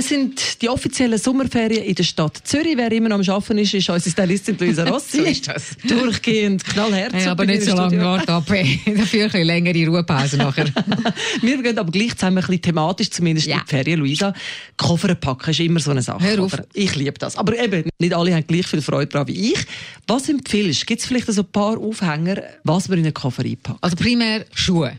Es 0.00 0.08
sind 0.08 0.62
die 0.62 0.70
offiziellen 0.70 1.18
Sommerferien 1.18 1.84
in 1.84 1.94
der 1.94 2.04
Stadt 2.04 2.40
Zürich. 2.44 2.74
Wer 2.74 2.90
immer 2.90 3.10
noch 3.10 3.18
am 3.18 3.34
Arbeiten 3.34 3.58
ist, 3.58 3.74
ist 3.74 3.90
unsere 3.90 4.10
Stylistin 4.10 4.56
Luisa 4.58 4.84
Rossi. 4.88 5.18
So 5.18 5.24
ist 5.24 5.46
das. 5.46 5.76
Durchgehend 5.86 6.64
knallhart. 6.64 7.12
Ja, 7.12 7.32
aber 7.32 7.44
nicht 7.44 7.60
so 7.64 7.74
lange 7.76 8.00
warten. 8.00 8.24
Dafür 8.96 9.34
eine 9.34 9.44
längere 9.44 9.86
Ruhepause 9.86 10.38
nachher. 10.38 10.68
Wir 11.42 11.62
gehen 11.62 11.78
aber 11.78 11.92
gleich 11.92 12.14
zusammen 12.16 12.38
ein 12.38 12.46
bisschen 12.46 12.62
thematisch, 12.62 13.10
zumindest 13.10 13.46
Ja. 13.46 13.56
in 13.58 13.62
die 13.66 13.68
Ferien. 13.68 14.00
Luisa, 14.00 14.32
Koffer 14.78 15.14
packen 15.16 15.50
ist 15.50 15.60
immer 15.60 15.80
so 15.80 15.90
eine 15.90 16.00
Sache. 16.00 16.24
Hör 16.24 16.44
auf. 16.44 16.56
Ich 16.72 16.96
liebe 16.96 17.18
das. 17.18 17.36
Aber 17.36 17.58
eben, 17.62 17.84
nicht 17.98 18.14
alle 18.14 18.34
haben 18.34 18.46
gleich 18.46 18.66
viel 18.66 18.80
Freude 18.80 19.08
daran 19.08 19.28
wie 19.28 19.52
ich. 19.52 19.58
Was 20.06 20.30
empfiehlst 20.30 20.80
du? 20.80 20.86
Gibt 20.86 21.02
es 21.02 21.06
vielleicht 21.06 21.26
so 21.30 21.42
ein 21.42 21.52
paar 21.52 21.76
Aufhänger, 21.76 22.42
was 22.64 22.88
man 22.88 23.00
in 23.00 23.04
einen 23.04 23.12
Koffer 23.12 23.44
einpackt? 23.44 23.76
Also 23.82 23.96
primär 23.96 24.46
Schuhe. 24.54 24.96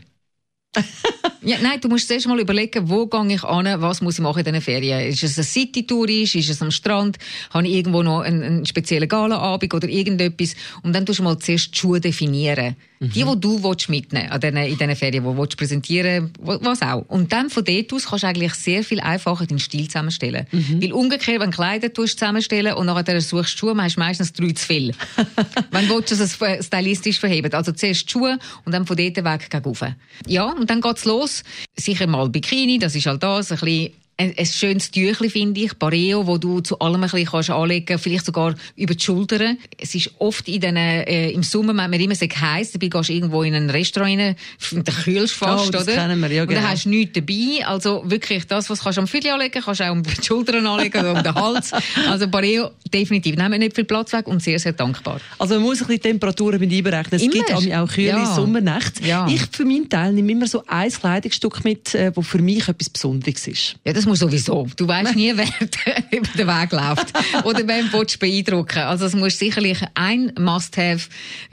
ja, 1.42 1.58
nein, 1.60 1.80
du 1.80 1.88
musst 1.88 2.08
zuerst 2.08 2.26
mal 2.26 2.40
überlegen, 2.40 2.88
wo 2.88 3.06
gehe 3.06 3.34
ich 3.34 3.44
an, 3.44 3.80
was 3.80 4.00
muss 4.00 4.14
ich 4.14 4.20
machen 4.20 4.38
in 4.38 4.44
diesen 4.44 4.60
Ferien. 4.62 5.08
Ist 5.08 5.22
es 5.22 5.36
eine 5.36 5.44
City-Tour, 5.44 6.08
ist 6.08 6.34
es 6.34 6.62
am 6.62 6.70
Strand, 6.70 7.18
habe 7.50 7.66
ich 7.66 7.74
irgendwo 7.74 8.02
noch 8.02 8.20
einen, 8.20 8.42
einen 8.42 8.66
speziellen 8.66 9.08
Galaabend 9.08 9.74
oder 9.74 9.88
irgendetwas. 9.88 10.54
Und 10.82 10.94
dann 10.94 11.04
tust 11.04 11.18
du 11.18 11.24
mal 11.24 11.38
zuerst 11.38 11.74
die 11.74 11.78
Schuhe 11.78 12.00
definieren. 12.00 12.76
Die, 13.08 13.24
die 13.24 13.40
du 13.40 13.62
willst 13.64 13.88
mitnehmen 13.88 14.30
an 14.30 14.40
in 14.40 14.78
diesen 14.78 14.96
Ferien, 14.96 15.24
die 15.24 15.36
willst 15.36 15.56
präsentieren 15.56 16.32
was 16.38 16.82
auch. 16.82 17.04
Und 17.08 17.32
dann 17.32 17.50
von 17.50 17.64
dort 17.64 17.92
aus 17.92 18.06
kannst 18.06 18.22
du 18.22 18.28
eigentlich 18.28 18.54
sehr 18.54 18.84
viel 18.84 19.00
einfacher 19.00 19.46
deinen 19.46 19.58
Stil 19.58 19.86
zusammenstellen. 19.86 20.46
Weil 20.52 20.92
umgekehrt, 20.92 21.40
wenn 21.40 21.50
du 21.50 21.56
Kleider 21.56 21.92
tust, 21.92 22.18
zusammenstellen 22.18 22.74
und 22.74 22.86
nachher 22.86 23.20
suchst 23.20 23.54
du 23.54 23.58
Schuhe, 23.58 23.76
hast 23.82 23.96
du 23.96 24.00
meistens 24.00 24.32
drei 24.32 24.52
zu 24.52 24.66
viel. 24.66 24.94
wenn 25.70 25.88
du 25.88 25.98
es 25.98 26.38
stylistisch 26.64 27.18
verhebt. 27.18 27.54
Also 27.54 27.72
zuerst 27.72 28.06
die 28.06 28.12
Schuhe 28.12 28.38
und 28.64 28.72
dann 28.72 28.86
von 28.86 28.96
dort 28.96 29.16
weg 29.16 29.50
gegen. 29.50 29.96
Ja, 30.26 30.52
und 30.52 30.70
dann 30.70 30.80
geht's 30.80 31.04
los. 31.04 31.42
Sicher 31.76 32.06
mal 32.06 32.28
Bikini, 32.28 32.78
das 32.78 32.94
ist 32.94 33.06
halt 33.06 33.22
das, 33.22 33.50
ein 33.50 33.58
bisschen 33.58 33.92
ein, 34.22 34.34
ein 34.38 34.46
schönes 34.46 34.90
Tüchli, 34.90 35.30
finde 35.30 35.60
ich, 35.60 35.78
Pareo, 35.78 36.26
wo 36.26 36.38
du 36.38 36.60
zu 36.60 36.78
allem 36.78 37.02
ein 37.02 37.10
bisschen 37.10 37.26
kannst 37.26 37.50
anlegen 37.50 37.98
vielleicht 37.98 38.26
sogar 38.26 38.54
über 38.76 38.94
die 38.94 39.02
Schultern. 39.02 39.58
Es 39.78 39.94
ist 39.94 40.10
oft 40.18 40.48
in 40.48 40.60
den, 40.60 40.76
äh, 40.76 41.30
im 41.30 41.42
Sommer, 41.42 41.68
wenn 41.76 41.90
man 41.90 42.00
immer 42.00 42.14
sagt, 42.14 42.40
heiß, 42.40 42.72
dabei 42.72 42.88
gehst 42.88 43.08
du 43.08 43.12
irgendwo 43.12 43.42
in 43.42 43.54
ein 43.54 43.70
Restaurant 43.70 44.18
rein, 44.18 44.36
der 44.72 44.94
kühlst 44.94 45.34
fast, 45.34 45.68
Oh, 45.68 45.70
das 45.70 45.84
oder? 45.84 45.94
kennen 45.94 46.20
wir, 46.20 46.30
ja, 46.30 46.42
Und 46.42 46.50
dann 46.50 46.58
genau. 46.58 46.68
hast 46.70 46.84
du 46.84 46.88
nichts 46.90 47.12
dabei. 47.14 47.66
Also 47.66 48.02
wirklich, 48.06 48.46
das, 48.46 48.70
was 48.70 48.80
kannst 48.80 48.96
du 48.98 49.02
am 49.02 49.06
Füdli 49.08 49.30
anlegen, 49.30 49.62
kannst 49.62 49.80
du 49.80 49.84
auch 49.84 49.92
um 49.92 50.02
die 50.02 50.10
Schultern 50.22 50.66
anlegen 50.66 50.98
oder 51.00 51.12
um 51.14 51.22
den 51.22 51.34
Hals. 51.34 51.72
Also 52.08 52.28
Pareo, 52.28 52.70
definitiv. 52.92 53.36
Nehmen 53.36 53.58
nicht 53.60 53.74
viel 53.74 53.84
Platz 53.84 54.12
weg 54.12 54.26
und 54.26 54.42
sehr, 54.42 54.58
sehr 54.58 54.72
dankbar. 54.72 55.20
Also 55.38 55.54
man 55.54 55.64
muss 55.64 55.80
ein 55.80 55.86
bisschen 55.86 56.02
Temperaturen 56.02 56.58
mit 56.60 56.72
einberechnen. 56.72 57.20
Es 57.20 57.22
Immer. 57.22 57.32
gibt 57.32 57.52
auch 57.52 57.82
auch 57.82 57.88
kühle 57.88 58.08
Ja. 58.08 58.34
Sommernächte. 58.34 59.06
Ja. 59.06 59.26
Ich 59.28 59.42
für 59.50 59.64
meinen 59.64 59.88
Teil 59.88 60.12
nehme 60.12 60.32
immer 60.32 60.46
so 60.46 60.62
ein 60.66 60.90
Kleidungsstück 60.90 61.64
mit, 61.64 61.94
äh, 61.94 62.12
das 62.12 62.26
für 62.26 62.38
mich 62.38 62.68
etwas 62.68 62.90
Besonderes 62.90 63.46
ist. 63.46 63.76
Ja, 63.84 63.92
das 63.92 64.06
muss 64.12 64.18
sowieso. 64.18 64.68
Du 64.76 64.86
weißt 64.86 65.16
nie, 65.16 65.32
wer 65.34 65.46
über 66.10 66.28
den 66.36 66.46
Weg 66.46 66.72
läuft. 66.72 67.12
Oder 67.46 67.66
wem 67.66 67.90
du 67.90 68.18
beeindrucken. 68.18 68.80
Also 68.80 69.06
es 69.06 69.14
muss 69.14 69.38
sicherlich 69.38 69.78
ein 69.94 70.32
Must-have 70.38 71.08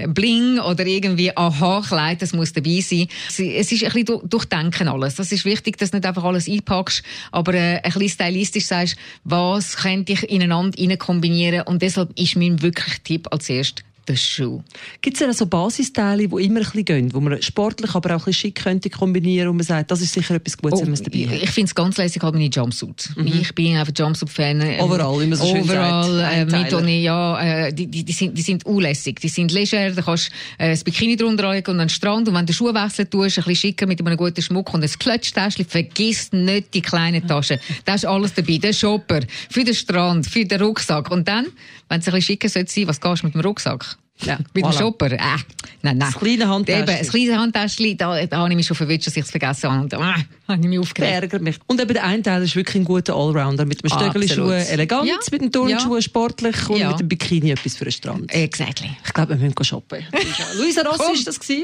Bling 0.08 0.60
oder 0.60 0.86
irgendwie 0.86 1.36
Aha-Kleid, 1.36 2.22
das 2.22 2.34
muss 2.34 2.52
dabei 2.52 2.82
sein. 2.82 3.08
Es 3.30 3.40
ist 3.40 3.72
ein 3.72 3.78
bisschen 3.80 4.06
du- 4.06 4.22
durchdenken 4.28 4.90
alles. 4.90 5.16
Das 5.16 5.32
ist 5.32 5.46
wichtig, 5.46 5.78
dass 5.78 5.92
du 5.92 5.98
nicht 5.98 6.06
einfach 6.06 6.26
alles 6.26 6.50
einpackst, 6.50 7.02
aber 7.32 7.54
äh, 7.54 7.78
ein 7.78 7.82
bisschen 7.84 8.10
stylistisch 8.10 8.66
sagst, 8.66 8.98
was 9.24 9.78
könnte 9.78 10.12
ich 10.14 10.30
ineinander 10.30 10.98
kombinieren. 10.98 11.62
Und 11.66 11.82
deshalb 11.82 12.18
ist 12.20 12.36
mein 12.36 12.62
wirklich 12.62 13.00
Tipp 13.04 13.28
als 13.32 13.50
erstes 13.50 13.86
Schuh. 14.16 14.62
Gibt 15.02 15.16
es 15.16 15.20
denn 15.20 15.34
so 15.34 15.46
Basisteile, 15.46 16.28
die 16.28 16.46
immer 16.46 16.60
ein 16.60 16.64
bisschen 16.64 16.86
gehen, 16.86 17.14
wo 17.14 17.20
man 17.20 17.42
sportlich, 17.42 17.96
aber 17.96 18.16
auch 18.16 18.22
ein 18.22 18.26
bisschen 18.26 18.34
schick 18.34 18.56
könnte 18.56 18.90
kombinieren 18.90 19.50
und 19.50 19.58
man 19.58 19.66
sagt, 19.66 19.92
das 19.92 20.02
ist 20.02 20.14
sicher 20.14 20.36
etwas 20.36 20.58
Gutes, 20.58 20.80
wenn 20.82 20.88
man 20.88 20.94
es 20.94 21.04
dabei 21.04 21.18
ich 21.20 21.28
hat? 21.28 21.36
Oh, 21.40 21.44
ich 21.44 21.50
finde 21.52 21.68
es 21.70 21.76
ganz 21.76 21.98
lässig 21.98 22.22
halt 22.22 22.34
meine 22.34 22.50
Jumpsuits. 22.50 23.12
Ich 23.24 23.56
bin 23.56 23.78
einfach 23.78 23.94
Jumpsuit-Fan. 23.96 24.62
Ähm, 24.62 24.80
Overall, 24.82 25.22
wie 25.22 25.28
man 25.28 25.38
so 25.38 25.46
schön 25.46 25.64
Overall, 25.64 26.18
sagt. 26.18 26.36
äh, 26.36 26.46
mit 26.46 26.54
Einteilen. 26.54 26.84
ohne, 26.84 26.98
ja, 27.00 27.42
äh, 27.68 27.74
die, 27.74 27.88
die, 27.88 28.04
die 28.04 28.14
sind, 28.14 28.38
die 28.38 28.42
sind 28.42 28.66
unlässig. 28.66 29.20
Die 29.20 29.30
sind 29.30 29.52
leger, 29.52 29.92
da 29.92 30.02
kannst 30.02 30.30
du 30.58 30.64
äh, 30.64 30.72
das 30.72 30.84
Bikini 30.84 31.16
drunter 31.16 31.46
anlegen 31.50 31.72
und 31.72 31.80
einen 31.80 31.90
Strand. 31.90 32.28
Und 32.28 32.36
wenn 32.36 32.46
du 32.46 32.54
Schuhe 32.54 32.74
wechseln 32.74 33.10
tust, 33.10 33.38
ein 33.38 33.44
bisschen 33.44 33.56
schicker 33.56 33.88
mit 33.88 34.00
einem 34.00 34.18
guten 34.18 34.42
Schmuck 34.42 34.74
und 34.74 34.84
ein 34.84 34.90
Klötztäschchen, 34.90 35.66
vergiss 35.66 36.32
nicht 36.32 36.74
die 36.74 36.82
kleinen 36.82 37.26
Taschen. 37.28 37.60
Da 37.86 37.96
ist 37.96 38.06
alles 38.06 38.34
dabei. 38.34 38.58
Der 38.58 38.74
Shopper, 38.74 39.22
für 39.50 39.64
den 39.64 39.76
Strand, 39.76 40.26
für 40.26 40.46
den 40.46 40.62
Rucksack. 40.62 41.12
Und 41.12 41.28
dann, 41.28 41.48
wenn 41.88 42.00
es 42.00 42.08
ein 42.08 42.14
bisschen 42.14 42.22
schicker 42.22 42.50
sollte 42.50 42.72
sein, 42.72 42.88
was 42.88 43.00
gehst 43.00 43.22
du 43.24 43.28
mit 43.28 43.36
dem 43.36 43.42
Rucksack? 43.42 43.98
Ja, 44.24 44.38
mit 44.54 44.64
dem 44.66 44.70
voilà. 44.72 44.78
Shopper? 44.78 45.12
Äh, 45.12 45.18
nein, 45.18 45.38
nein. 45.82 46.00
Das 46.00 46.16
kleine 46.16 46.48
Handtäschchen. 46.48 46.88
Eben, 46.90 46.98
das 47.00 47.10
kleine 47.10 47.40
Handtäschchen, 47.40 47.98
da, 47.98 48.26
da 48.26 48.38
habe 48.38 48.50
ich 48.50 48.56
mich 48.58 48.68
schon 48.68 48.76
verwünscht, 48.78 49.08
dass 49.08 49.16
ich 49.16 49.24
es 49.24 49.32
vergessen 49.32 49.72
habe. 49.72 49.84
Und 49.84 49.94
äh, 49.94 49.98
habe 49.98 50.62
ich 50.62 50.68
mich 50.68 50.80
aufgeregt. 50.80 51.14
ärgert 51.24 51.42
mich. 51.42 51.58
Und 51.68 51.80
eben 51.80 51.94
der 51.94 52.04
eine 52.04 52.22
Teil 52.22 52.44
ist 52.44 52.56
wirklich 52.56 52.76
ein 52.76 52.84
guter 52.86 53.16
Allrounder. 53.16 53.66
Mit 53.66 53.82
dem 53.84 53.90
Stöckelschuhe 53.90 54.56
Absolut. 54.58 54.74
elegant, 54.74 55.08
Ja. 55.08 55.16
mit 55.32 55.42
dem 55.42 55.52
Turnschuhe 55.52 55.98
Ja. 55.98 56.02
sportlich 56.02 56.70
und 56.70 56.78
Ja. 56.78 56.90
mit 56.92 57.00
dem 57.00 57.08
Bikini 57.08 57.52
etwas 57.52 57.76
für 57.78 57.86
den 57.86 57.92
Strand. 57.94 58.34
Exactly. 58.34 58.90
Ich 59.06 59.14
glaube, 59.14 59.40
wir 59.40 59.48
müssen 59.50 59.64
shoppen. 59.64 60.06
Luisa 60.58 60.82
Rossi 60.82 60.98
Komm. 60.98 61.16
war 61.16 61.24
das 61.26 61.40
gewesen, 61.40 61.64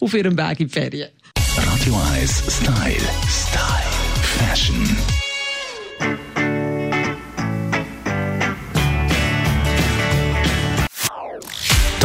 auf 0.00 0.14
ihrem 0.14 0.36
Weg 0.38 0.60
in 0.60 0.66
die 0.68 0.72
Ferien. 0.72 1.08
Radio 1.56 2.00
1 2.14 2.42
Style. 2.48 3.00
Style. 3.28 3.90
Fashion. 4.38 4.96